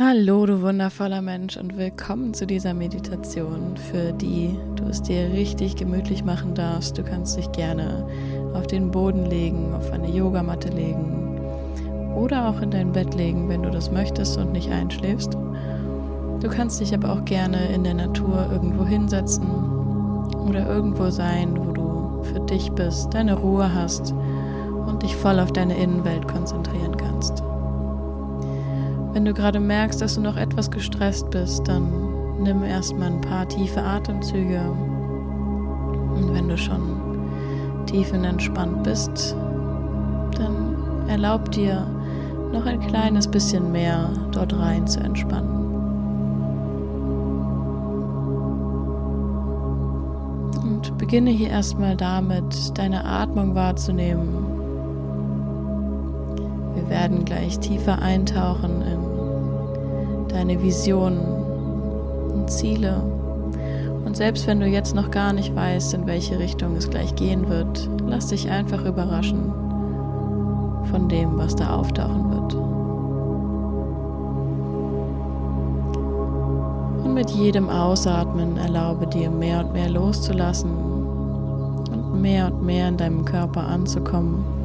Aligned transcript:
Hallo, 0.00 0.46
du 0.46 0.62
wundervoller 0.62 1.22
Mensch 1.22 1.56
und 1.56 1.76
willkommen 1.76 2.32
zu 2.32 2.46
dieser 2.46 2.72
Meditation, 2.72 3.76
für 3.76 4.12
die 4.12 4.56
du 4.76 4.84
es 4.84 5.02
dir 5.02 5.32
richtig 5.32 5.74
gemütlich 5.74 6.22
machen 6.22 6.54
darfst. 6.54 6.96
Du 6.96 7.02
kannst 7.02 7.36
dich 7.36 7.50
gerne 7.50 8.06
auf 8.54 8.68
den 8.68 8.92
Boden 8.92 9.26
legen, 9.26 9.74
auf 9.74 9.90
eine 9.90 10.08
Yogamatte 10.08 10.68
legen 10.68 11.40
oder 12.14 12.48
auch 12.48 12.62
in 12.62 12.70
dein 12.70 12.92
Bett 12.92 13.12
legen, 13.14 13.48
wenn 13.48 13.64
du 13.64 13.72
das 13.72 13.90
möchtest 13.90 14.38
und 14.38 14.52
nicht 14.52 14.70
einschläfst. 14.70 15.34
Du 15.34 16.48
kannst 16.48 16.78
dich 16.78 16.94
aber 16.94 17.12
auch 17.12 17.24
gerne 17.24 17.66
in 17.74 17.82
der 17.82 17.94
Natur 17.94 18.46
irgendwo 18.52 18.86
hinsetzen 18.86 19.48
oder 20.48 20.64
irgendwo 20.64 21.10
sein, 21.10 21.56
wo 21.56 21.72
du 21.72 22.22
für 22.22 22.38
dich 22.46 22.70
bist, 22.70 23.12
deine 23.14 23.34
Ruhe 23.34 23.74
hast 23.74 24.14
und 24.86 25.02
dich 25.02 25.16
voll 25.16 25.40
auf 25.40 25.52
deine 25.52 25.76
Innenwelt 25.76 26.28
konzentrieren 26.28 26.92
kannst. 26.92 26.97
Wenn 29.12 29.24
du 29.24 29.32
gerade 29.32 29.58
merkst, 29.58 30.00
dass 30.00 30.14
du 30.14 30.20
noch 30.20 30.36
etwas 30.36 30.70
gestresst 30.70 31.30
bist, 31.30 31.66
dann 31.66 32.42
nimm 32.42 32.62
erstmal 32.62 33.08
ein 33.08 33.20
paar 33.20 33.48
tiefe 33.48 33.82
Atemzüge. 33.82 34.60
Und 36.14 36.34
wenn 36.34 36.48
du 36.48 36.56
schon 36.56 37.00
tiefenentspannt 37.86 38.82
bist, 38.84 39.34
dann 40.36 40.76
erlaub 41.08 41.50
dir 41.50 41.86
noch 42.52 42.66
ein 42.66 42.80
kleines 42.80 43.26
bisschen 43.26 43.72
mehr 43.72 44.10
dort 44.32 44.56
rein 44.58 44.86
zu 44.86 45.00
entspannen. 45.00 45.58
Und 50.62 50.96
beginne 50.98 51.30
hier 51.30 51.50
erstmal 51.50 51.96
damit, 51.96 52.78
deine 52.78 53.04
Atmung 53.04 53.54
wahrzunehmen. 53.54 54.28
Wir 56.74 56.88
werden 56.88 57.24
gleich 57.24 57.58
tiefer 57.58 58.00
eintauchen 58.00 58.82
in 58.82 59.07
deine 60.28 60.62
Visionen 60.62 61.18
und 62.34 62.50
Ziele. 62.50 63.02
Und 64.04 64.16
selbst 64.16 64.46
wenn 64.46 64.60
du 64.60 64.66
jetzt 64.66 64.94
noch 64.94 65.10
gar 65.10 65.32
nicht 65.32 65.54
weißt, 65.54 65.94
in 65.94 66.06
welche 66.06 66.38
Richtung 66.38 66.76
es 66.76 66.88
gleich 66.88 67.14
gehen 67.14 67.48
wird, 67.48 67.88
lass 68.06 68.28
dich 68.28 68.48
einfach 68.48 68.84
überraschen 68.84 69.52
von 70.90 71.08
dem, 71.08 71.36
was 71.36 71.54
da 71.54 71.74
auftauchen 71.74 72.30
wird. 72.30 72.54
Und 77.04 77.14
mit 77.14 77.30
jedem 77.30 77.68
Ausatmen 77.68 78.56
erlaube 78.56 79.06
dir 79.06 79.30
mehr 79.30 79.60
und 79.60 79.72
mehr 79.72 79.90
loszulassen 79.90 80.70
und 81.92 82.20
mehr 82.20 82.46
und 82.46 82.64
mehr 82.64 82.88
in 82.88 82.96
deinem 82.96 83.24
Körper 83.24 83.66
anzukommen. 83.66 84.57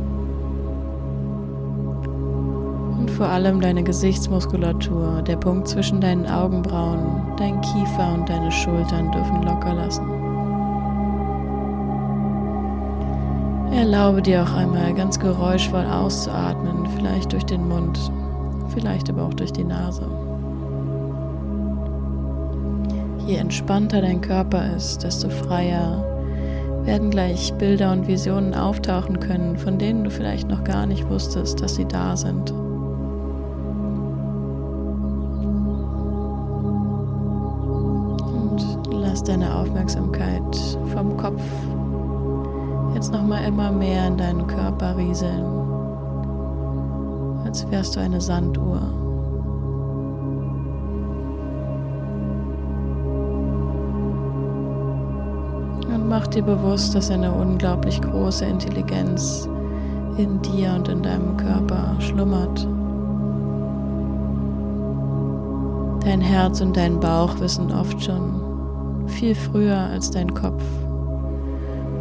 Vor 3.15 3.27
allem 3.27 3.61
deine 3.61 3.83
Gesichtsmuskulatur, 3.83 5.21
der 5.21 5.37
Punkt 5.37 5.67
zwischen 5.67 6.01
deinen 6.01 6.25
Augenbrauen, 6.27 7.21
dein 7.37 7.61
Kiefer 7.61 8.13
und 8.13 8.27
deine 8.27 8.51
Schultern 8.51 9.11
dürfen 9.11 9.43
locker 9.43 9.73
lassen. 9.73 10.07
Erlaube 13.71 14.21
dir 14.21 14.43
auch 14.43 14.53
einmal 14.53 14.93
ganz 14.93 15.19
geräuschvoll 15.19 15.85
auszuatmen, 15.85 16.87
vielleicht 16.95 17.33
durch 17.33 17.45
den 17.45 17.67
Mund, 17.67 17.99
vielleicht 18.73 19.09
aber 19.09 19.23
auch 19.23 19.33
durch 19.33 19.51
die 19.51 19.63
Nase. 19.63 20.07
Je 23.25 23.35
entspannter 23.35 24.01
dein 24.01 24.21
Körper 24.21 24.75
ist, 24.75 25.03
desto 25.03 25.29
freier 25.29 26.03
werden 26.83 27.09
gleich 27.09 27.53
Bilder 27.53 27.93
und 27.93 28.07
Visionen 28.07 28.53
auftauchen 28.53 29.19
können, 29.19 29.57
von 29.57 29.77
denen 29.77 30.03
du 30.03 30.11
vielleicht 30.11 30.49
noch 30.49 30.63
gar 30.63 30.85
nicht 30.85 31.09
wusstest, 31.09 31.61
dass 31.61 31.75
sie 31.75 31.85
da 31.85 32.17
sind. 32.17 32.53
Deine 39.23 39.55
Aufmerksamkeit 39.55 40.77
vom 40.93 41.17
Kopf 41.17 41.41
jetzt 42.93 43.11
nochmal 43.11 43.43
immer 43.45 43.71
mehr 43.71 44.07
in 44.07 44.17
deinen 44.17 44.47
Körper 44.47 44.95
rieseln, 44.95 45.43
als 47.45 47.69
wärst 47.69 47.95
du 47.95 47.99
eine 47.99 48.21
Sanduhr. 48.21 48.81
Und 55.93 56.07
mach 56.07 56.27
dir 56.27 56.43
bewusst, 56.43 56.95
dass 56.95 57.09
eine 57.09 57.31
unglaublich 57.31 58.01
große 58.01 58.45
Intelligenz 58.45 59.49
in 60.17 60.41
dir 60.41 60.73
und 60.75 60.87
in 60.87 61.01
deinem 61.01 61.37
Körper 61.37 61.95
schlummert. 61.99 62.67
Dein 66.03 66.21
Herz 66.21 66.61
und 66.61 66.75
dein 66.75 66.99
Bauch 66.99 67.39
wissen 67.39 67.71
oft 67.71 68.03
schon, 68.03 68.42
viel 69.13 69.35
früher 69.35 69.77
als 69.77 70.11
dein 70.11 70.33
Kopf, 70.33 70.63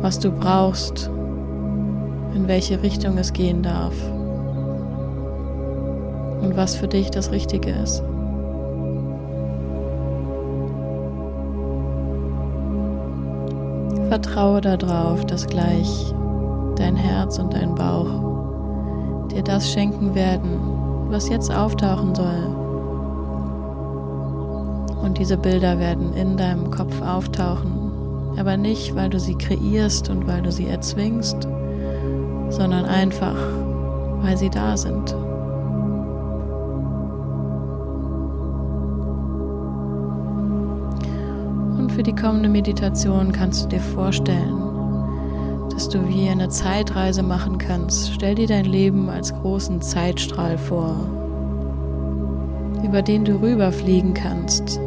was 0.00 0.18
du 0.18 0.32
brauchst, 0.32 1.10
in 2.34 2.48
welche 2.48 2.82
Richtung 2.82 3.18
es 3.18 3.32
gehen 3.32 3.62
darf 3.62 3.94
und 6.40 6.56
was 6.56 6.74
für 6.74 6.88
dich 6.88 7.10
das 7.10 7.30
Richtige 7.30 7.70
ist. 7.70 8.02
Vertraue 14.08 14.60
darauf, 14.60 15.24
dass 15.26 15.46
gleich 15.46 16.12
dein 16.76 16.96
Herz 16.96 17.38
und 17.38 17.54
dein 17.54 17.74
Bauch 17.74 19.28
dir 19.30 19.42
das 19.42 19.70
schenken 19.70 20.14
werden, 20.14 20.60
was 21.10 21.28
jetzt 21.28 21.54
auftauchen 21.54 22.14
soll 22.14 22.61
und 25.02 25.18
diese 25.18 25.36
Bilder 25.36 25.78
werden 25.78 26.14
in 26.14 26.36
deinem 26.36 26.70
Kopf 26.70 27.02
auftauchen, 27.02 28.36
aber 28.38 28.56
nicht, 28.56 28.94
weil 28.94 29.10
du 29.10 29.18
sie 29.18 29.34
kreierst 29.34 30.08
und 30.08 30.26
weil 30.26 30.42
du 30.42 30.52
sie 30.52 30.66
erzwingst, 30.66 31.46
sondern 32.50 32.84
einfach, 32.84 33.36
weil 34.22 34.36
sie 34.36 34.48
da 34.48 34.76
sind. 34.76 35.14
Und 41.78 41.90
für 41.90 42.02
die 42.02 42.14
kommende 42.14 42.48
Meditation 42.48 43.32
kannst 43.32 43.64
du 43.64 43.68
dir 43.68 43.80
vorstellen, 43.80 44.62
dass 45.70 45.88
du 45.88 46.06
wie 46.08 46.28
eine 46.28 46.48
Zeitreise 46.48 47.22
machen 47.22 47.58
kannst. 47.58 48.12
Stell 48.14 48.36
dir 48.36 48.46
dein 48.46 48.66
Leben 48.66 49.10
als 49.10 49.34
großen 49.34 49.80
Zeitstrahl 49.82 50.56
vor, 50.58 50.94
über 52.84 53.02
den 53.02 53.24
du 53.24 53.40
rüberfliegen 53.40 54.14
kannst 54.14 54.80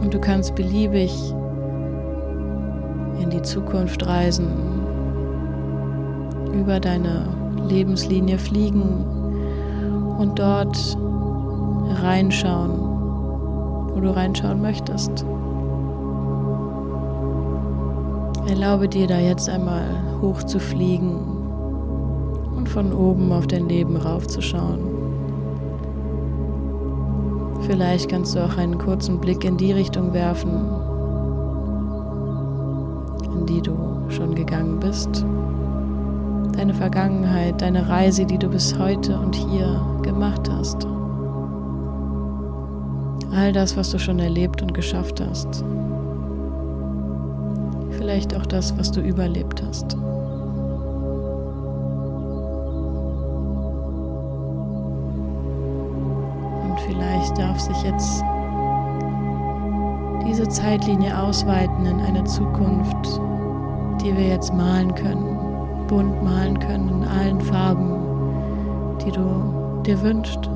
und 0.00 0.14
du 0.14 0.20
kannst 0.20 0.54
beliebig 0.54 1.12
in 3.20 3.30
die 3.30 3.42
Zukunft 3.42 4.06
reisen, 4.06 4.48
über 6.52 6.80
deine 6.80 7.26
Lebenslinie 7.68 8.38
fliegen 8.38 9.04
und 10.18 10.38
dort 10.38 10.96
reinschauen, 12.02 12.78
wo 13.94 14.00
du 14.00 14.10
reinschauen 14.10 14.60
möchtest. 14.60 15.24
Erlaube 18.48 18.88
dir 18.88 19.06
da 19.06 19.18
jetzt 19.18 19.48
einmal 19.48 19.84
hoch 20.20 20.42
zu 20.42 20.58
fliegen 20.58 21.14
und 22.56 22.68
von 22.68 22.92
oben 22.92 23.32
auf 23.32 23.46
dein 23.46 23.68
Leben 23.68 23.96
raufzuschauen. 23.96 24.99
Vielleicht 27.70 28.10
kannst 28.10 28.34
du 28.34 28.44
auch 28.44 28.56
einen 28.56 28.78
kurzen 28.78 29.20
Blick 29.20 29.44
in 29.44 29.56
die 29.56 29.70
Richtung 29.70 30.12
werfen, 30.12 30.50
in 33.32 33.46
die 33.46 33.62
du 33.62 33.76
schon 34.08 34.34
gegangen 34.34 34.80
bist. 34.80 35.24
Deine 36.56 36.74
Vergangenheit, 36.74 37.62
deine 37.62 37.88
Reise, 37.88 38.26
die 38.26 38.38
du 38.38 38.48
bis 38.48 38.76
heute 38.76 39.16
und 39.16 39.36
hier 39.36 39.80
gemacht 40.02 40.50
hast. 40.50 40.84
All 43.32 43.52
das, 43.52 43.76
was 43.76 43.92
du 43.92 44.00
schon 44.00 44.18
erlebt 44.18 44.62
und 44.62 44.74
geschafft 44.74 45.20
hast. 45.20 45.64
Vielleicht 47.92 48.36
auch 48.36 48.46
das, 48.46 48.76
was 48.76 48.90
du 48.90 49.00
überlebt 49.00 49.62
hast. 49.64 49.96
Vielleicht 57.20 57.38
darf 57.38 57.60
sich 57.60 57.82
jetzt 57.82 58.24
diese 60.26 60.48
Zeitlinie 60.48 61.18
ausweiten 61.18 61.84
in 61.84 62.00
eine 62.00 62.24
Zukunft, 62.24 63.20
die 64.00 64.16
wir 64.16 64.26
jetzt 64.26 64.54
malen 64.54 64.94
können, 64.94 65.86
bunt 65.86 66.22
malen 66.24 66.58
können 66.58 66.88
in 66.88 67.04
allen 67.04 67.40
Farben, 67.42 67.92
die 69.04 69.10
du 69.10 69.82
dir 69.84 70.00
wünschst. 70.00 70.48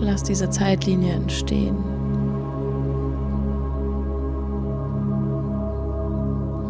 Lass 0.00 0.24
diese 0.24 0.50
Zeitlinie 0.50 1.12
entstehen. 1.12 1.76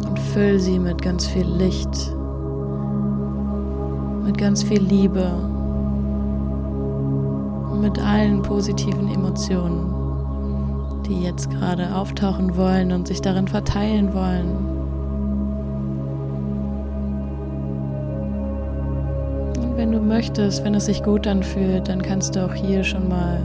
Und 0.07 0.19
füll 0.19 0.59
sie 0.59 0.77
mit 0.77 1.01
ganz 1.01 1.25
viel 1.25 1.47
Licht, 1.47 2.12
mit 4.23 4.37
ganz 4.37 4.63
viel 4.63 4.81
Liebe 4.81 5.29
und 7.71 7.81
mit 7.81 7.99
allen 7.99 8.41
positiven 8.41 9.13
Emotionen, 9.13 9.93
die 11.05 11.21
jetzt 11.23 11.49
gerade 11.49 11.93
auftauchen 11.93 12.55
wollen 12.55 12.91
und 12.93 13.07
sich 13.07 13.21
darin 13.21 13.47
verteilen 13.47 14.13
wollen. 14.13 14.55
Und 19.57 19.77
wenn 19.77 19.91
du 19.91 19.99
möchtest, 19.99 20.63
wenn 20.63 20.75
es 20.75 20.85
sich 20.85 21.03
gut 21.03 21.27
anfühlt, 21.27 21.89
dann 21.89 22.01
kannst 22.01 22.35
du 22.35 22.45
auch 22.45 22.53
hier 22.53 22.83
schon 22.83 23.09
mal 23.09 23.39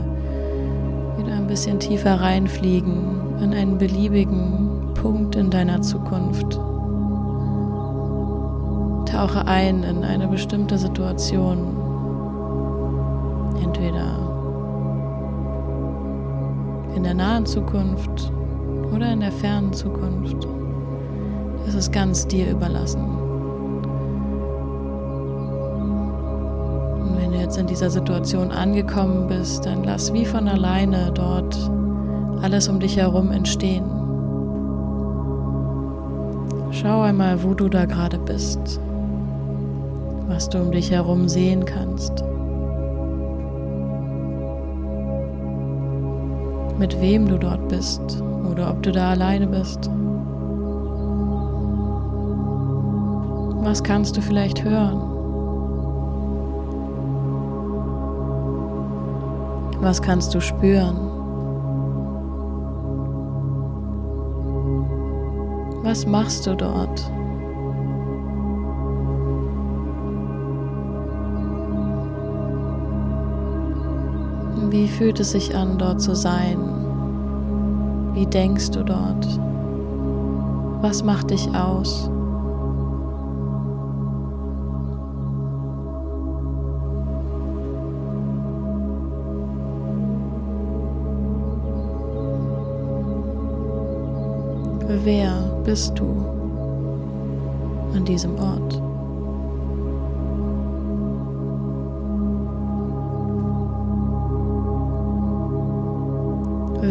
wieder 1.17 1.33
ein 1.33 1.47
bisschen 1.47 1.79
tiefer 1.79 2.21
reinfliegen 2.21 3.19
in 3.41 3.53
einen 3.53 3.77
beliebigen 3.77 4.93
Punkt 4.93 5.35
in 5.35 5.49
deiner 5.49 5.81
Zukunft. 5.81 6.59
Tauche 9.19 9.45
ein 9.47 9.83
in 9.83 10.05
eine 10.05 10.29
bestimmte 10.29 10.77
Situation. 10.77 11.75
Entweder 13.61 14.17
in 16.95 17.03
der 17.03 17.15
nahen 17.15 17.45
Zukunft 17.45 18.31
oder 18.95 19.11
in 19.11 19.19
der 19.19 19.33
fernen 19.33 19.73
Zukunft. 19.73 20.47
Es 21.67 21.75
ist 21.75 21.91
ganz 21.91 22.27
dir 22.27 22.49
überlassen. 22.49 23.03
Und 27.01 27.17
wenn 27.17 27.33
du 27.33 27.39
jetzt 27.39 27.57
in 27.57 27.67
dieser 27.67 27.89
Situation 27.89 28.51
angekommen 28.51 29.27
bist, 29.27 29.65
dann 29.65 29.83
lass 29.83 30.13
wie 30.13 30.23
von 30.23 30.47
alleine 30.47 31.11
dort 31.13 31.57
alles 32.41 32.69
um 32.69 32.79
dich 32.79 32.95
herum 32.95 33.31
entstehen. 33.31 33.83
Schau 36.71 37.01
einmal, 37.01 37.43
wo 37.43 37.53
du 37.53 37.67
da 37.67 37.83
gerade 37.83 38.17
bist, 38.17 38.79
was 40.29 40.47
du 40.47 40.59
um 40.59 40.71
dich 40.71 40.91
herum 40.91 41.27
sehen 41.27 41.65
kannst. 41.65 42.23
Mit 46.77 47.01
wem 47.01 47.27
du 47.27 47.37
dort 47.37 47.67
bist 47.67 48.23
oder 48.49 48.69
ob 48.69 48.81
du 48.83 48.91
da 48.91 49.09
alleine 49.09 49.47
bist. 49.47 49.89
Was 53.63 53.83
kannst 53.83 54.15
du 54.15 54.21
vielleicht 54.21 54.63
hören? 54.63 55.01
Was 59.81 60.01
kannst 60.01 60.33
du 60.35 60.41
spüren? 60.41 60.97
Was 65.83 66.05
machst 66.05 66.45
du 66.45 66.55
dort? 66.55 67.11
Wie 74.69 74.87
fühlt 74.87 75.19
es 75.19 75.31
sich 75.31 75.55
an, 75.55 75.79
dort 75.79 75.99
zu 75.99 76.15
sein? 76.15 76.59
Wie 78.13 78.27
denkst 78.27 78.69
du 78.69 78.83
dort? 78.83 79.27
Was 80.81 81.03
macht 81.03 81.31
dich 81.31 81.49
aus? 81.55 82.07
Wer 95.03 95.61
bist 95.63 95.97
du 95.97 96.05
an 97.95 98.05
diesem 98.05 98.37
Ort? 98.37 98.88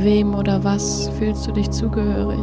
Wem 0.05 0.35
oder 0.35 0.62
was 0.62 1.09
fühlst 1.19 1.47
du 1.49 1.53
dich 1.53 1.71
zugehörig? 1.71 2.39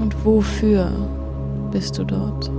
Und 0.00 0.14
wofür 0.24 0.90
bist 1.70 1.98
du 1.98 2.04
dort? 2.04 2.50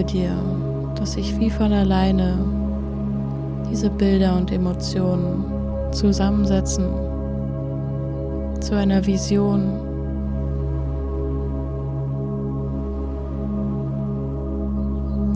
Erlaube 0.00 0.04
dir, 0.04 0.32
dass 0.94 1.12
sich 1.12 1.38
wie 1.38 1.50
von 1.50 1.72
alleine 1.72 2.38
diese 3.70 3.90
Bilder 3.90 4.36
und 4.36 4.50
Emotionen 4.50 5.44
zusammensetzen 5.92 6.86
zu 8.60 8.76
einer 8.76 9.04
Vision. 9.04 9.60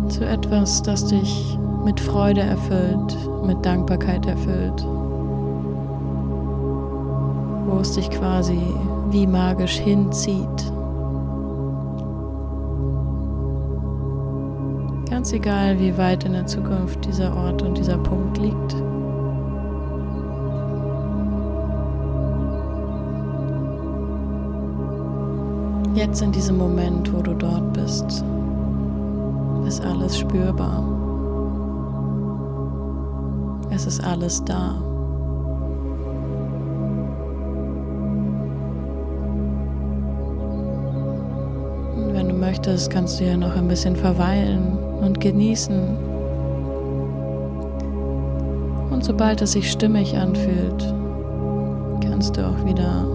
Zu 0.09 0.25
etwas, 0.25 0.83
das 0.83 1.07
dich 1.07 1.59
mit 1.85 2.01
Freude 2.01 2.41
erfüllt, 2.41 3.17
mit 3.45 3.65
Dankbarkeit 3.67 4.25
erfüllt, 4.27 4.83
wo 7.67 7.81
es 7.81 7.93
dich 7.93 8.09
quasi 8.11 8.59
wie 9.11 9.27
magisch 9.27 9.77
hinzieht. 9.79 10.74
Ganz 15.25 15.33
egal, 15.33 15.79
wie 15.79 15.97
weit 15.97 16.25
in 16.25 16.35
der 16.35 16.47
Zukunft 16.47 17.03
dieser 17.07 17.35
Ort 17.35 17.63
und 17.63 17.79
dieser 17.79 17.97
Punkt 17.97 18.37
liegt. 18.37 18.75
Jetzt 25.95 26.21
in 26.21 26.31
diesem 26.31 26.59
Moment, 26.59 27.11
wo 27.11 27.23
du 27.23 27.33
dort 27.33 27.73
bist, 27.73 28.23
ist 29.67 29.83
alles 29.83 30.19
spürbar. 30.19 30.85
Es 33.71 33.87
ist 33.87 34.05
alles 34.05 34.45
da. 34.45 34.75
Möchtest, 42.45 42.91
kannst 42.91 43.19
du 43.19 43.25
ja 43.25 43.39
noch 43.39 43.57
ein 43.57 43.69
bisschen 43.69 43.97
verweilen 43.97 44.77
und 45.01 45.19
genießen. 45.19 45.97
Und 48.91 49.03
sobald 49.03 49.41
es 49.41 49.53
sich 49.53 49.71
stimmig 49.73 50.15
anfühlt, 50.17 50.95
kannst 52.03 52.37
du 52.37 52.47
auch 52.47 52.67
wieder 52.67 53.07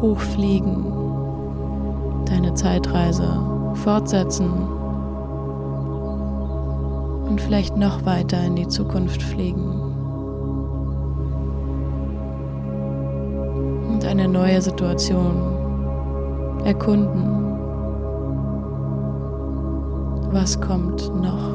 hochfliegen, 0.00 0.84
deine 2.26 2.54
Zeitreise 2.54 3.28
fortsetzen 3.74 4.50
und 7.28 7.40
vielleicht 7.40 7.76
noch 7.76 8.06
weiter 8.06 8.40
in 8.44 8.54
die 8.54 8.68
Zukunft 8.68 9.20
fliegen. 9.20 9.80
Und 13.90 14.04
eine 14.04 14.28
neue 14.28 14.62
Situation 14.62 15.58
erkunden. 16.64 17.37
Was 20.30 20.60
kommt 20.60 21.10
noch? 21.22 21.48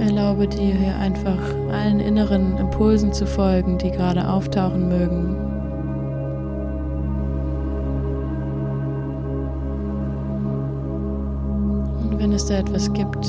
Erlaube 0.00 0.46
dir 0.46 0.74
hier 0.74 0.96
einfach 0.96 1.36
allen 1.72 1.98
inneren 1.98 2.56
Impulsen 2.58 3.12
zu 3.12 3.26
folgen, 3.26 3.78
die 3.78 3.90
gerade 3.90 4.28
auftauchen 4.28 4.88
mögen. 4.88 5.36
Und 12.00 12.18
wenn 12.20 12.32
es 12.32 12.46
da 12.46 12.54
etwas 12.54 12.92
gibt, 12.92 13.26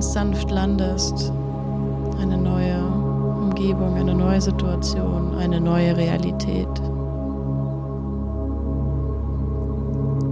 ganz 0.00 0.14
sanft 0.14 0.50
landest. 0.50 1.30
Eine 2.22 2.38
neue 2.38 2.78
Umgebung, 3.38 3.96
eine 3.96 4.14
neue 4.14 4.40
Situation, 4.40 5.34
eine 5.38 5.60
neue 5.60 5.94
Realität. 5.94 6.68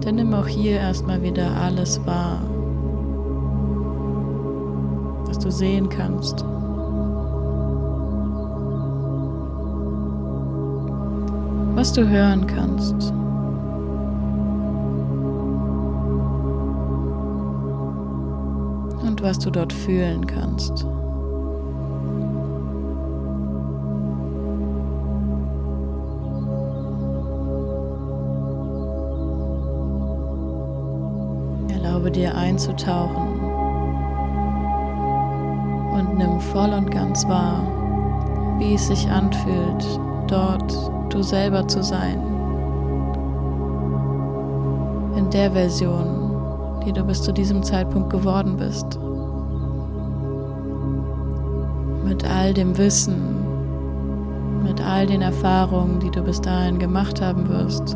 Dann 0.00 0.14
nimm 0.14 0.32
auch 0.32 0.46
hier 0.46 0.78
erstmal 0.78 1.20
wieder 1.20 1.50
alles 1.54 2.00
wahr, 2.06 2.40
was 5.26 5.38
du 5.38 5.50
sehen 5.50 5.90
kannst. 5.90 6.44
was 11.74 11.92
du 11.92 12.08
hören 12.08 12.44
kannst. 12.44 13.12
Und 19.18 19.24
was 19.24 19.38
du 19.40 19.50
dort 19.50 19.72
fühlen 19.72 20.24
kannst. 20.28 20.86
Erlaube 31.68 32.12
dir 32.12 32.32
einzutauchen 32.36 33.40
und 35.94 36.16
nimm 36.16 36.38
voll 36.38 36.72
und 36.72 36.88
ganz 36.92 37.26
wahr, 37.26 37.64
wie 38.58 38.74
es 38.74 38.86
sich 38.86 39.10
anfühlt, 39.10 40.00
dort 40.28 40.92
du 41.08 41.22
selber 41.22 41.66
zu 41.66 41.82
sein. 41.82 42.22
In 45.16 45.28
der 45.30 45.50
Version, 45.50 46.80
die 46.86 46.92
du 46.92 47.02
bis 47.02 47.20
zu 47.20 47.32
diesem 47.32 47.64
Zeitpunkt 47.64 48.10
geworden 48.10 48.56
bist. 48.56 49.00
All 52.48 52.54
dem 52.54 52.78
Wissen, 52.78 53.44
mit 54.62 54.80
all 54.80 55.06
den 55.06 55.20
Erfahrungen, 55.20 56.00
die 56.00 56.10
du 56.10 56.22
bis 56.22 56.40
dahin 56.40 56.78
gemacht 56.78 57.20
haben 57.20 57.46
wirst. 57.46 57.94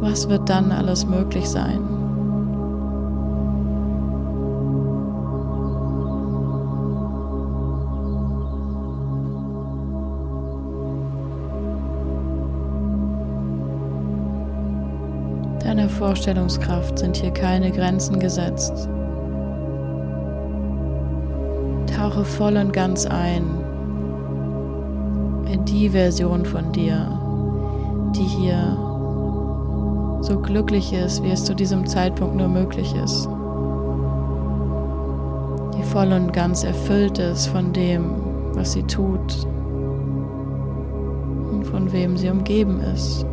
Was 0.00 0.28
wird 0.28 0.48
dann 0.48 0.72
alles 0.72 1.06
möglich 1.06 1.48
sein? 1.48 1.78
Deiner 15.62 15.88
Vorstellungskraft 15.88 16.98
sind 16.98 17.16
hier 17.18 17.30
keine 17.30 17.70
Grenzen 17.70 18.18
gesetzt. 18.18 18.88
Tauche 22.08 22.24
voll 22.24 22.56
und 22.56 22.72
ganz 22.72 23.04
ein 23.04 23.44
in 25.52 25.62
die 25.66 25.90
Version 25.90 26.46
von 26.46 26.72
dir, 26.72 27.06
die 28.16 28.22
hier 28.22 28.78
so 30.22 30.40
glücklich 30.40 30.94
ist, 30.94 31.22
wie 31.22 31.30
es 31.30 31.44
zu 31.44 31.54
diesem 31.54 31.86
Zeitpunkt 31.86 32.36
nur 32.36 32.48
möglich 32.48 32.94
ist. 32.94 33.28
Die 35.76 35.82
voll 35.82 36.10
und 36.12 36.32
ganz 36.32 36.64
erfüllt 36.64 37.18
ist 37.18 37.48
von 37.48 37.74
dem, 37.74 38.10
was 38.54 38.72
sie 38.72 38.84
tut 38.84 39.46
und 41.52 41.66
von 41.66 41.92
wem 41.92 42.16
sie 42.16 42.30
umgeben 42.30 42.80
ist. 42.80 43.26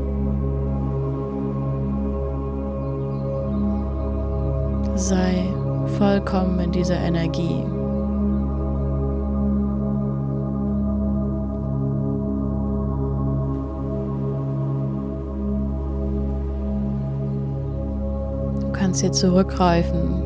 sei 4.97 5.53
vollkommen 5.97 6.59
in 6.59 6.71
dieser 6.71 6.97
Energie. 6.97 7.63
Kannst 18.95 19.03
hier 19.03 19.29
zurückgreifen 19.29 20.23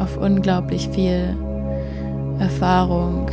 auf 0.00 0.18
unglaublich 0.18 0.90
viel 0.90 1.34
Erfahrung, 2.38 3.30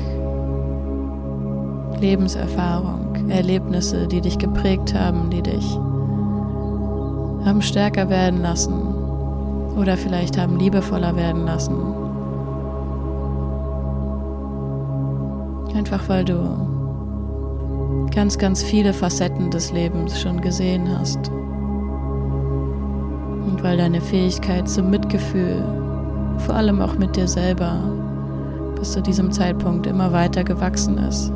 Lebenserfahrung, 2.00 3.30
Erlebnisse, 3.30 4.08
die 4.08 4.22
dich 4.22 4.38
geprägt 4.38 4.94
haben, 4.94 5.30
die 5.32 5.42
dich 5.42 5.78
haben 7.46 7.62
stärker 7.62 8.10
werden 8.10 8.42
lassen, 8.42 8.72
oder 9.76 9.98
vielleicht 9.98 10.38
haben 10.38 10.58
liebevoller 10.58 11.18
werden 11.18 11.46
lassen. 11.46 11.76
Einfach 15.76 16.08
weil 16.08 16.24
du 16.24 18.08
ganz, 18.16 18.38
ganz 18.38 18.64
viele 18.64 18.94
Facetten 18.94 19.52
des 19.52 19.74
Lebens 19.74 20.22
schon 20.22 20.40
gesehen 20.40 20.88
hast. 20.98 21.30
Und 23.48 23.64
weil 23.64 23.78
deine 23.78 24.02
Fähigkeit 24.02 24.70
zum 24.70 24.90
Mitgefühl, 24.90 25.64
vor 26.40 26.56
allem 26.56 26.82
auch 26.82 26.96
mit 26.98 27.16
dir 27.16 27.28
selber, 27.28 27.80
bis 28.78 28.92
zu 28.92 29.02
diesem 29.02 29.32
Zeitpunkt 29.32 29.88
immer 29.88 30.12
weiter 30.12 30.44
gewachsen 30.44 30.98
ist. 30.98 31.32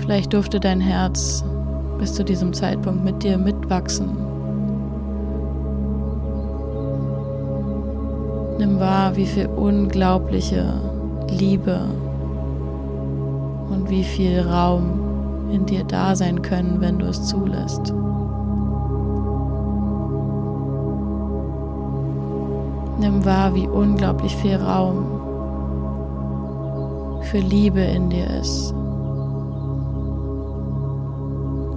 Vielleicht 0.00 0.32
durfte 0.32 0.58
dein 0.58 0.80
Herz 0.80 1.44
bis 1.98 2.14
zu 2.14 2.24
diesem 2.24 2.52
Zeitpunkt 2.52 3.04
mit 3.04 3.22
dir 3.22 3.38
mitwachsen. 3.38 4.10
Nimm 8.58 8.80
wahr, 8.80 9.16
wie 9.16 9.26
viel 9.26 9.46
unglaubliche 9.46 10.74
Liebe 11.28 11.80
und 13.72 13.90
wie 13.90 14.04
viel 14.04 14.40
Raum 14.40 15.50
in 15.50 15.66
dir 15.66 15.84
da 15.84 16.14
sein 16.14 16.42
können, 16.42 16.80
wenn 16.80 16.98
du 16.98 17.06
es 17.06 17.24
zulässt. 17.24 17.92
Nimm 23.00 23.24
wahr, 23.24 23.54
wie 23.54 23.66
unglaublich 23.66 24.36
viel 24.36 24.56
Raum 24.56 25.04
für 27.22 27.38
Liebe 27.38 27.80
in 27.80 28.10
dir 28.10 28.28
ist 28.40 28.74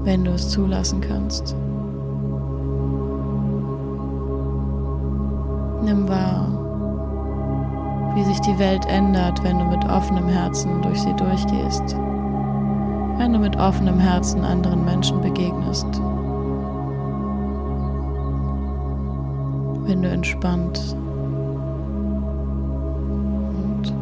wenn 0.05 0.23
du 0.23 0.31
es 0.31 0.49
zulassen 0.49 1.01
kannst. 1.01 1.55
Nimm 5.83 6.07
wahr, 6.07 6.47
wie 8.15 8.23
sich 8.23 8.39
die 8.39 8.57
Welt 8.57 8.85
ändert, 8.87 9.43
wenn 9.43 9.59
du 9.59 9.65
mit 9.65 9.83
offenem 9.89 10.29
Herzen 10.29 10.81
durch 10.81 11.01
sie 11.01 11.13
durchgehst, 11.13 11.97
wenn 13.17 13.33
du 13.33 13.39
mit 13.39 13.57
offenem 13.57 13.99
Herzen 13.99 14.45
anderen 14.45 14.85
Menschen 14.85 15.19
begegnest, 15.19 15.85
wenn 19.85 20.01
du 20.01 20.09
entspannt 20.09 20.95
und 23.53 23.93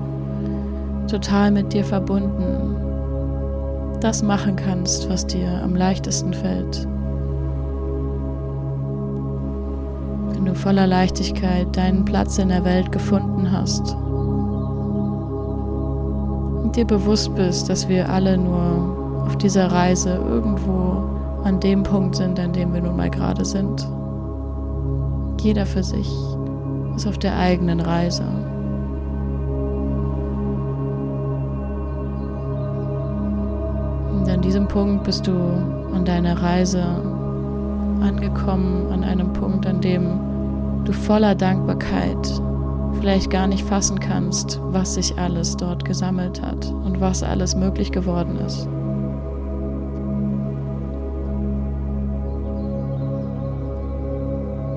total 1.09 1.49
mit 1.49 1.73
dir 1.73 1.83
verbunden 1.83 2.75
das 3.99 4.21
machen 4.21 4.57
kannst, 4.57 5.09
was 5.09 5.25
dir 5.25 5.61
am 5.63 5.75
leichtesten 5.75 6.33
fällt. 6.33 6.85
Wenn 10.33 10.43
du 10.43 10.53
voller 10.55 10.87
Leichtigkeit 10.87 11.75
deinen 11.77 12.03
Platz 12.03 12.37
in 12.37 12.49
der 12.49 12.65
Welt 12.65 12.91
gefunden 12.91 13.49
hast 13.49 13.95
dir 16.73 16.85
bewusst 16.85 17.33
bist, 17.35 17.69
dass 17.69 17.87
wir 17.87 18.09
alle 18.09 18.37
nur 18.37 19.25
auf 19.25 19.37
dieser 19.37 19.71
Reise 19.71 20.15
irgendwo 20.15 21.03
an 21.43 21.59
dem 21.59 21.83
Punkt 21.83 22.15
sind, 22.15 22.39
an 22.39 22.53
dem 22.53 22.73
wir 22.73 22.81
nun 22.81 22.97
mal 22.97 23.09
gerade 23.09 23.45
sind. 23.45 23.87
Jeder 25.41 25.65
für 25.65 25.83
sich 25.83 26.09
ist 26.95 27.07
auf 27.07 27.17
der 27.17 27.37
eigenen 27.37 27.79
Reise. 27.79 28.23
diesem 34.43 34.67
Punkt 34.67 35.03
bist 35.05 35.25
du 35.25 35.31
an 35.95 36.03
deiner 36.05 36.39
Reise 36.39 36.83
angekommen, 38.01 38.91
an 38.91 39.03
einem 39.03 39.31
Punkt, 39.33 39.65
an 39.65 39.79
dem 39.79 40.19
du 40.83 40.91
voller 40.91 41.33
Dankbarkeit 41.33 42.41
vielleicht 42.93 43.29
gar 43.29 43.47
nicht 43.47 43.65
fassen 43.65 43.99
kannst, 43.99 44.59
was 44.63 44.95
sich 44.95 45.17
alles 45.17 45.57
dort 45.57 45.85
gesammelt 45.85 46.41
hat 46.41 46.65
und 46.85 46.99
was 47.01 47.23
alles 47.23 47.55
möglich 47.55 47.91
geworden 47.91 48.37
ist. 48.39 48.67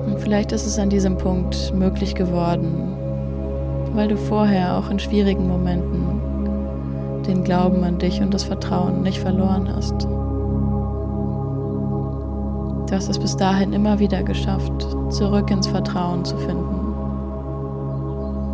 Und 0.05 0.19
vielleicht 0.19 0.51
ist 0.51 0.65
es 0.65 0.79
an 0.79 0.89
diesem 0.89 1.17
Punkt 1.17 1.73
möglich 1.75 2.15
geworden, 2.15 2.93
weil 3.93 4.07
du 4.07 4.17
vorher 4.17 4.77
auch 4.77 4.89
in 4.89 4.99
schwierigen 4.99 5.47
Momenten 5.47 6.21
den 7.27 7.43
Glauben 7.43 7.83
an 7.83 7.97
dich 7.97 8.21
und 8.21 8.33
das 8.33 8.43
Vertrauen 8.43 9.01
nicht 9.01 9.19
verloren 9.19 9.69
hast. 9.75 10.07
Du 12.87 12.95
hast 12.95 13.09
es 13.09 13.19
bis 13.19 13.35
dahin 13.35 13.73
immer 13.73 13.99
wieder 13.99 14.23
geschafft, 14.23 14.87
zurück 15.09 15.51
ins 15.51 15.67
Vertrauen 15.67 16.23
zu 16.23 16.37
finden, 16.37 16.86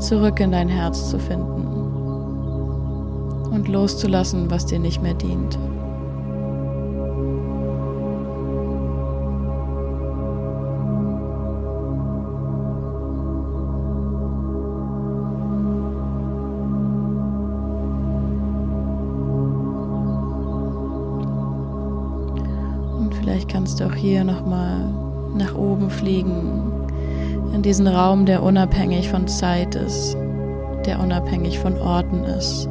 zurück 0.03 0.39
in 0.41 0.51
dein 0.51 0.67
Herz 0.67 1.09
zu 1.09 1.17
finden 1.17 1.65
und 3.51 3.69
loszulassen, 3.69 4.51
was 4.51 4.65
dir 4.65 4.79
nicht 4.79 5.01
mehr 5.01 5.13
dient. 5.13 5.57
Und 22.99 23.15
vielleicht 23.15 23.47
kannst 23.47 23.79
du 23.79 23.85
auch 23.85 23.95
hier 23.95 24.25
nochmal 24.25 24.89
nach 25.37 25.55
oben 25.55 25.89
fliegen 25.89 26.72
in 27.53 27.61
diesen 27.61 27.87
Raum, 27.87 28.25
der 28.25 28.41
unabhängig 28.41 29.09
von 29.09 29.27
Zeit 29.27 29.75
ist, 29.75 30.17
der 30.85 30.99
unabhängig 30.99 31.59
von 31.59 31.77
Orten 31.77 32.23
ist, 32.23 32.67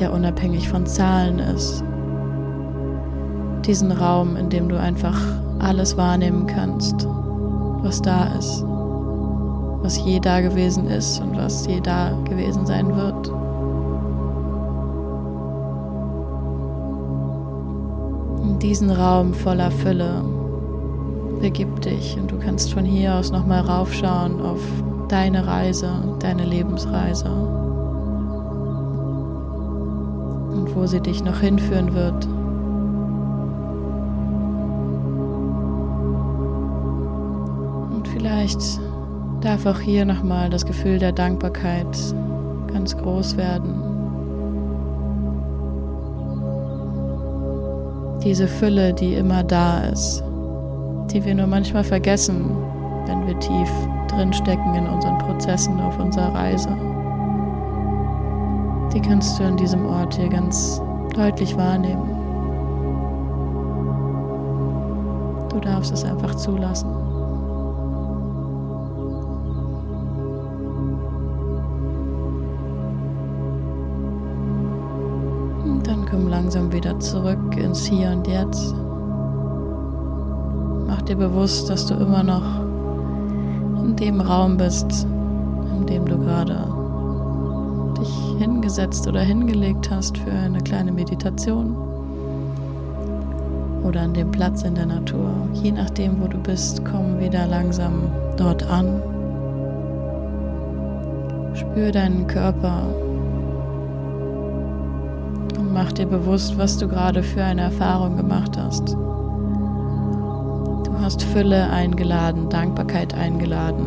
der 0.00 0.12
unabhängig 0.12 0.68
von 0.68 0.86
Zahlen 0.86 1.38
ist. 1.38 1.84
Diesen 3.66 3.92
Raum, 3.92 4.36
in 4.36 4.48
dem 4.48 4.68
du 4.68 4.80
einfach 4.80 5.20
alles 5.58 5.96
wahrnehmen 5.96 6.46
kannst, 6.46 7.06
was 7.82 8.00
da 8.00 8.32
ist, 8.38 8.64
was 9.82 10.02
je 10.04 10.18
da 10.18 10.40
gewesen 10.40 10.86
ist 10.86 11.20
und 11.20 11.36
was 11.36 11.66
je 11.66 11.80
da 11.80 12.10
gewesen 12.24 12.64
sein 12.64 12.96
wird. 12.96 13.28
In 18.42 18.58
diesen 18.58 18.90
Raum 18.90 19.34
voller 19.34 19.70
Fülle 19.70 20.22
begib 21.40 21.80
dich 21.82 22.16
und 22.16 22.30
du 22.30 22.38
kannst 22.38 22.72
von 22.72 22.84
hier 22.84 23.14
aus 23.14 23.30
nochmal 23.30 23.60
raufschauen 23.60 24.40
auf 24.40 24.60
deine 25.08 25.46
Reise, 25.46 25.90
deine 26.18 26.44
Lebensreise 26.44 27.30
und 30.50 30.74
wo 30.74 30.86
sie 30.86 31.00
dich 31.00 31.22
noch 31.22 31.40
hinführen 31.40 31.94
wird. 31.94 32.26
Und 37.94 38.08
vielleicht 38.08 38.60
darf 39.40 39.66
auch 39.66 39.80
hier 39.80 40.04
nochmal 40.04 40.50
das 40.50 40.64
Gefühl 40.64 40.98
der 40.98 41.12
Dankbarkeit 41.12 41.96
ganz 42.72 42.96
groß 42.96 43.36
werden. 43.36 43.82
Diese 48.24 48.48
Fülle, 48.48 48.92
die 48.92 49.14
immer 49.14 49.44
da 49.44 49.84
ist 49.84 50.25
die 51.12 51.24
wir 51.24 51.34
nur 51.34 51.46
manchmal 51.46 51.84
vergessen, 51.84 52.50
wenn 53.06 53.26
wir 53.26 53.38
tief 53.38 53.70
drinstecken 54.08 54.74
in 54.74 54.86
unseren 54.86 55.18
Prozessen 55.18 55.80
auf 55.80 55.98
unserer 55.98 56.34
Reise. 56.34 56.68
Die 58.92 59.00
kannst 59.00 59.38
du 59.38 59.44
an 59.44 59.56
diesem 59.56 59.84
Ort 59.86 60.14
hier 60.14 60.28
ganz 60.28 60.80
deutlich 61.14 61.56
wahrnehmen. 61.56 62.10
Du 65.50 65.60
darfst 65.60 65.92
es 65.92 66.04
einfach 66.04 66.34
zulassen. 66.34 66.90
Und 75.64 75.86
dann 75.86 76.06
komm 76.10 76.28
langsam 76.28 76.72
wieder 76.72 76.98
zurück 77.00 77.56
ins 77.56 77.86
Hier 77.86 78.10
und 78.10 78.26
Jetzt 78.26 78.74
dir 81.08 81.16
bewusst, 81.16 81.70
dass 81.70 81.86
du 81.86 81.94
immer 81.94 82.22
noch 82.22 82.60
in 83.84 83.94
dem 83.96 84.20
Raum 84.20 84.56
bist, 84.56 85.06
in 85.78 85.86
dem 85.86 86.04
du 86.04 86.18
gerade 86.18 86.66
dich 87.98 88.38
hingesetzt 88.38 89.06
oder 89.06 89.20
hingelegt 89.20 89.90
hast 89.90 90.18
für 90.18 90.32
eine 90.32 90.60
kleine 90.60 90.90
Meditation 90.92 91.76
oder 93.84 94.00
an 94.00 94.14
dem 94.14 94.32
Platz 94.32 94.62
in 94.62 94.74
der 94.74 94.86
Natur. 94.86 95.30
Je 95.52 95.70
nachdem, 95.70 96.20
wo 96.20 96.26
du 96.26 96.38
bist, 96.38 96.84
komm 96.84 97.20
wieder 97.20 97.46
langsam 97.46 98.10
dort 98.36 98.68
an. 98.68 99.00
Spür 101.54 101.92
deinen 101.92 102.26
Körper 102.26 102.82
und 105.56 105.72
mach 105.72 105.92
dir 105.92 106.06
bewusst, 106.06 106.58
was 106.58 106.76
du 106.76 106.88
gerade 106.88 107.22
für 107.22 107.44
eine 107.44 107.62
Erfahrung 107.62 108.16
gemacht 108.16 108.58
hast 108.58 108.96
hast 111.06 111.22
Fülle 111.22 111.70
eingeladen, 111.70 112.48
Dankbarkeit 112.48 113.14
eingeladen, 113.14 113.86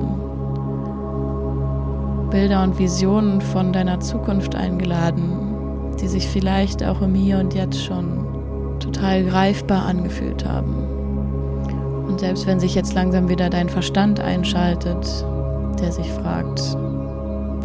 Bilder 2.32 2.64
und 2.64 2.80
Visionen 2.80 3.42
von 3.42 3.74
deiner 3.74 4.00
Zukunft 4.00 4.56
eingeladen, 4.56 5.94
die 6.00 6.08
sich 6.08 6.30
vielleicht 6.30 6.82
auch 6.82 7.02
im 7.02 7.14
Hier 7.14 7.40
und 7.40 7.54
Jetzt 7.54 7.84
schon 7.84 8.26
total 8.80 9.26
greifbar 9.26 9.86
angefühlt 9.86 10.48
haben. 10.48 10.74
Und 12.08 12.22
selbst 12.22 12.48
wenn 12.48 12.62
sich 12.62 12.74
jetzt 12.74 12.94
langsam 12.94 13.28
wieder 13.28 13.50
dein 13.50 13.68
Verstand 13.68 14.22
einschaltet, 14.22 15.26
der 15.82 15.92
sich 15.92 16.10
fragt, 16.10 16.78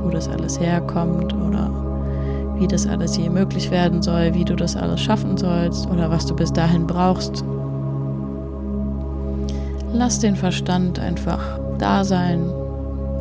wo 0.03 0.09
das 0.11 0.29
alles 0.29 0.59
herkommt 0.59 1.33
oder 1.33 1.71
wie 2.59 2.67
das 2.67 2.89
alles 2.89 3.17
je 3.17 3.31
möglich 3.31 3.71
werden 3.71 4.03
soll, 4.03 4.35
wie 4.35 4.45
du 4.45 4.57
das 4.57 4.75
alles 4.75 5.01
schaffen 5.01 5.37
sollst 5.37 5.89
oder 5.89 6.11
was 6.11 6.27
du 6.27 6.35
bis 6.35 6.53
dahin 6.53 6.89
brauchst, 6.89 7.45
Lass 9.97 10.19
den 10.19 10.35
Verstand 10.35 10.99
einfach 10.99 11.61
da 11.79 12.03
sein, 12.03 12.51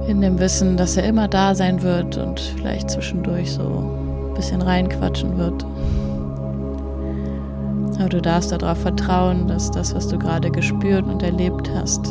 in 0.08 0.22
dem 0.22 0.40
Wissen, 0.40 0.76
dass 0.76 0.98
er 0.98 1.04
immer 1.04 1.28
da 1.28 1.54
sein 1.54 1.84
wird 1.84 2.18
und 2.18 2.40
vielleicht 2.40 2.90
zwischendurch 2.90 3.54
so 3.54 3.62
ein 3.62 4.34
bisschen 4.34 4.60
reinquatschen 4.60 5.38
wird. 5.38 5.64
Aber 8.00 8.10
du 8.10 8.22
darfst 8.24 8.52
darauf 8.52 8.80
vertrauen, 8.80 9.48
dass 9.48 9.70
das, 9.70 9.94
was 9.94 10.08
du 10.08 10.18
gerade 10.18 10.50
gespürt 10.50 11.06
und 11.06 11.22
erlebt 11.22 11.70
hast, 11.76 12.08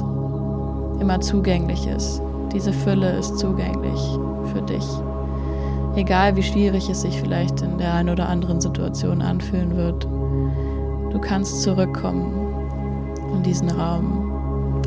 immer 1.00 1.20
zugänglich 1.20 1.88
ist. 1.88 2.22
Diese 2.52 2.72
Fülle 2.72 3.18
ist 3.18 3.40
zugänglich 3.40 4.00
für 4.54 4.62
dich. 4.62 4.86
Egal 5.96 6.36
wie 6.36 6.42
schwierig 6.44 6.88
es 6.88 7.00
sich 7.00 7.20
vielleicht 7.20 7.62
in 7.62 7.78
der 7.78 7.94
einen 7.94 8.10
oder 8.10 8.28
anderen 8.28 8.60
Situation 8.60 9.22
anfühlen 9.22 9.76
wird, 9.76 10.04
du 10.04 11.18
kannst 11.20 11.62
zurückkommen 11.62 12.32
in 13.34 13.42
diesen 13.42 13.68
Raum 13.68 14.31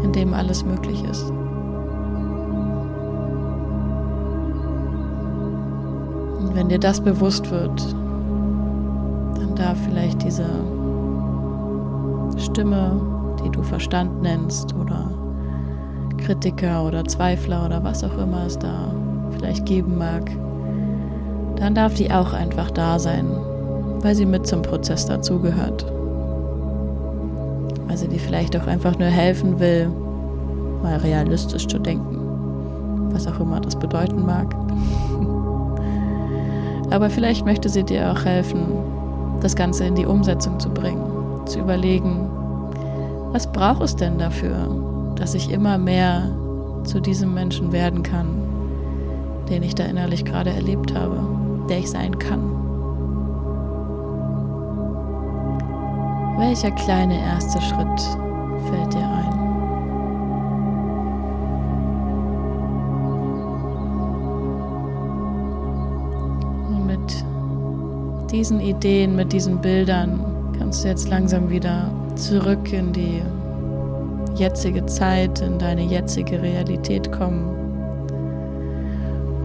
in 0.05 0.13
dem 0.13 0.33
alles 0.33 0.63
möglich 0.63 1.03
ist. 1.03 1.31
Und 6.39 6.51
wenn 6.53 6.69
dir 6.69 6.79
das 6.79 7.01
bewusst 7.01 7.49
wird, 7.49 7.95
dann 9.35 9.55
darf 9.55 9.77
vielleicht 9.89 10.23
diese 10.23 10.45
Stimme, 12.37 13.01
die 13.43 13.49
du 13.49 13.63
Verstand 13.63 14.21
nennst 14.21 14.75
oder 14.75 15.09
Kritiker 16.17 16.85
oder 16.85 17.03
Zweifler 17.05 17.65
oder 17.65 17.83
was 17.83 18.03
auch 18.03 18.17
immer 18.17 18.45
es 18.45 18.59
da 18.59 18.93
vielleicht 19.31 19.65
geben 19.65 19.97
mag, 19.97 20.29
dann 21.55 21.73
darf 21.73 21.95
die 21.95 22.11
auch 22.11 22.33
einfach 22.33 22.69
da 22.69 22.99
sein, 22.99 23.25
weil 24.01 24.13
sie 24.13 24.25
mit 24.25 24.45
zum 24.45 24.61
Prozess 24.61 25.07
dazugehört 25.07 25.94
sie 27.97 28.07
dir 28.07 28.19
vielleicht 28.19 28.55
auch 28.57 28.67
einfach 28.67 28.97
nur 28.97 29.07
helfen 29.07 29.59
will, 29.59 29.89
mal 30.81 30.97
realistisch 30.97 31.67
zu 31.67 31.79
denken, 31.79 32.17
was 33.11 33.27
auch 33.27 33.39
immer 33.39 33.59
das 33.59 33.75
bedeuten 33.75 34.25
mag. 34.25 34.55
Aber 36.91 37.09
vielleicht 37.09 37.45
möchte 37.45 37.69
sie 37.69 37.83
dir 37.83 38.11
auch 38.11 38.25
helfen, 38.25 38.61
das 39.41 39.55
Ganze 39.55 39.85
in 39.85 39.95
die 39.95 40.05
Umsetzung 40.05 40.59
zu 40.59 40.69
bringen, 40.69 41.01
zu 41.45 41.59
überlegen, 41.59 42.29
was 43.31 43.51
braucht 43.51 43.83
es 43.83 43.95
denn 43.95 44.17
dafür, 44.17 44.69
dass 45.15 45.33
ich 45.33 45.51
immer 45.51 45.77
mehr 45.77 46.29
zu 46.83 46.99
diesem 46.99 47.33
Menschen 47.33 47.71
werden 47.71 48.03
kann, 48.03 48.27
den 49.49 49.63
ich 49.63 49.75
da 49.75 49.83
innerlich 49.83 50.25
gerade 50.25 50.51
erlebt 50.51 50.95
habe, 50.95 51.19
der 51.69 51.79
ich 51.79 51.89
sein 51.89 52.17
kann. 52.17 52.54
Welcher 56.37 56.71
kleine 56.71 57.17
erste 57.17 57.61
Schritt 57.61 58.01
fällt 58.69 58.93
dir 58.93 58.99
ein? 58.99 59.33
Und 66.67 66.87
mit 66.87 68.31
diesen 68.31 68.59
Ideen, 68.59 69.15
mit 69.15 69.31
diesen 69.31 69.61
Bildern 69.61 70.19
kannst 70.59 70.83
du 70.83 70.89
jetzt 70.89 71.07
langsam 71.07 71.49
wieder 71.49 71.89
zurück 72.15 72.73
in 72.73 72.91
die 72.91 73.21
jetzige 74.35 74.85
Zeit, 74.87 75.39
in 75.39 75.57
deine 75.57 75.83
jetzige 75.83 76.41
Realität 76.41 77.13
kommen. 77.13 77.47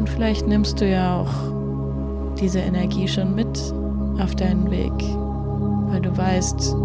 Und 0.00 0.08
vielleicht 0.08 0.48
nimmst 0.48 0.80
du 0.80 0.90
ja 0.90 1.20
auch 1.20 1.32
diese 2.40 2.58
Energie 2.58 3.06
schon 3.06 3.32
mit 3.36 3.72
auf 4.18 4.34
deinen 4.34 4.68
Weg 4.72 4.92
weil 5.90 6.00
du 6.00 6.16
weißt, 6.16 6.76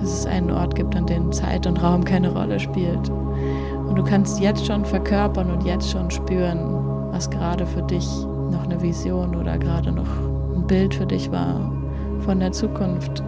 dass 0.00 0.12
es 0.12 0.26
einen 0.26 0.50
Ort 0.50 0.74
gibt, 0.74 0.96
an 0.96 1.06
dem 1.06 1.32
Zeit 1.32 1.66
und 1.66 1.82
Raum 1.82 2.04
keine 2.04 2.32
Rolle 2.32 2.58
spielt. 2.58 3.10
Und 3.10 3.96
du 3.96 4.02
kannst 4.02 4.40
jetzt 4.40 4.66
schon 4.66 4.84
verkörpern 4.84 5.50
und 5.50 5.64
jetzt 5.64 5.90
schon 5.90 6.10
spüren, 6.10 6.58
was 7.12 7.30
gerade 7.30 7.66
für 7.66 7.82
dich 7.82 8.06
noch 8.50 8.64
eine 8.64 8.80
Vision 8.80 9.34
oder 9.34 9.58
gerade 9.58 9.92
noch 9.92 10.08
ein 10.54 10.66
Bild 10.66 10.94
für 10.94 11.06
dich 11.06 11.30
war 11.30 11.72
von 12.20 12.40
der 12.40 12.52
Zukunft. 12.52 13.22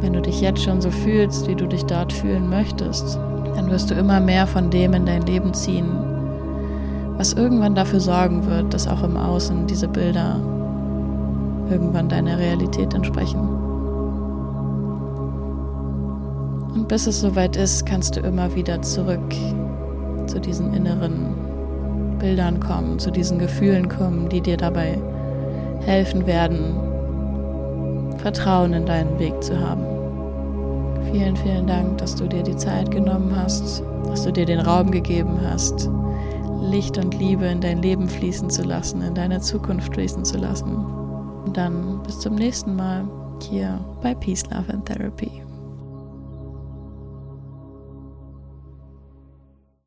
Wenn 0.00 0.12
du 0.12 0.20
dich 0.20 0.40
jetzt 0.40 0.62
schon 0.62 0.80
so 0.80 0.90
fühlst, 0.90 1.48
wie 1.48 1.54
du 1.54 1.66
dich 1.66 1.84
dort 1.84 2.12
fühlen 2.12 2.48
möchtest, 2.48 3.18
dann 3.54 3.70
wirst 3.70 3.90
du 3.90 3.94
immer 3.94 4.20
mehr 4.20 4.46
von 4.46 4.70
dem 4.70 4.94
in 4.94 5.06
dein 5.06 5.22
Leben 5.22 5.54
ziehen, 5.54 5.86
was 7.16 7.34
irgendwann 7.34 7.74
dafür 7.74 8.00
sorgen 8.00 8.46
wird, 8.46 8.74
dass 8.74 8.88
auch 8.88 9.02
im 9.02 9.16
Außen 9.16 9.66
diese 9.66 9.88
Bilder 9.88 10.40
irgendwann 11.70 12.08
deiner 12.08 12.38
Realität 12.38 12.94
entsprechen. 12.94 13.71
Und 16.74 16.88
bis 16.88 17.06
es 17.06 17.20
soweit 17.20 17.56
ist, 17.56 17.84
kannst 17.84 18.16
du 18.16 18.20
immer 18.20 18.54
wieder 18.54 18.80
zurück 18.82 19.34
zu 20.26 20.40
diesen 20.40 20.72
inneren 20.72 22.18
Bildern 22.18 22.60
kommen, 22.60 22.98
zu 22.98 23.10
diesen 23.10 23.38
Gefühlen 23.38 23.88
kommen, 23.88 24.28
die 24.28 24.40
dir 24.40 24.56
dabei 24.56 24.98
helfen 25.80 26.26
werden, 26.26 26.76
Vertrauen 28.18 28.72
in 28.72 28.86
deinen 28.86 29.18
Weg 29.18 29.42
zu 29.42 29.58
haben. 29.58 29.82
Vielen, 31.10 31.36
vielen 31.36 31.66
Dank, 31.66 31.98
dass 31.98 32.14
du 32.14 32.26
dir 32.26 32.42
die 32.42 32.56
Zeit 32.56 32.90
genommen 32.90 33.34
hast, 33.36 33.82
dass 34.06 34.22
du 34.22 34.32
dir 34.32 34.46
den 34.46 34.60
Raum 34.60 34.90
gegeben 34.90 35.40
hast, 35.42 35.90
Licht 36.60 36.96
und 36.96 37.18
Liebe 37.18 37.44
in 37.46 37.60
dein 37.60 37.82
Leben 37.82 38.08
fließen 38.08 38.48
zu 38.48 38.62
lassen, 38.62 39.02
in 39.02 39.14
deine 39.14 39.40
Zukunft 39.40 39.92
fließen 39.94 40.24
zu 40.24 40.38
lassen. 40.38 40.76
Und 41.44 41.56
dann 41.56 42.00
bis 42.04 42.20
zum 42.20 42.36
nächsten 42.36 42.76
Mal 42.76 43.04
hier 43.42 43.80
bei 44.00 44.14
Peace, 44.14 44.44
Love 44.50 44.72
and 44.72 44.86
Therapy. 44.86 45.41